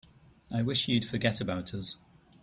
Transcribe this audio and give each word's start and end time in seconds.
I 0.49 0.63
wish 0.63 0.87
you'd 0.87 1.05
forget 1.05 1.39
about 1.41 1.75
us. 1.75 1.97